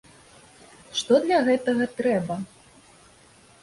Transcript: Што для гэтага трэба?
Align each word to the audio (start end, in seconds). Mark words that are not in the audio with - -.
Што 1.01 1.13
для 1.27 1.43
гэтага 1.51 1.91
трэба? 2.01 2.43